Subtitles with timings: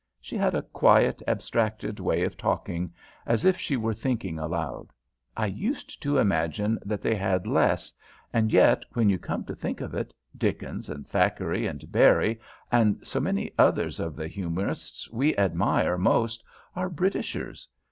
[0.19, 2.91] She had a quiet, abstracted way of talking
[3.27, 4.89] as if she were thinking aloud.
[5.37, 7.93] "I used to imagine they had less,
[8.33, 12.39] and yet, when you come to think of it, Dickens and Thackeray and Barrie,
[12.71, 16.43] and so many other of the humourists we admire most,
[16.75, 17.67] are Britishers.